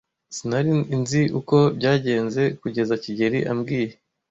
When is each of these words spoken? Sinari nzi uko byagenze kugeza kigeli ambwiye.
Sinari 0.35 0.71
nzi 1.01 1.21
uko 1.39 1.57
byagenze 1.77 2.41
kugeza 2.61 2.93
kigeli 3.03 3.39
ambwiye. 3.51 3.91